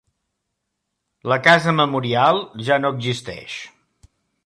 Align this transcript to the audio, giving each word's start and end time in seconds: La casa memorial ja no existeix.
La 1.33 1.37
casa 1.49 1.75
memorial 1.81 2.43
ja 2.71 2.81
no 2.83 2.95
existeix. 2.99 3.63